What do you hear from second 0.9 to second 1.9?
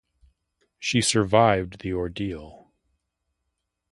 survived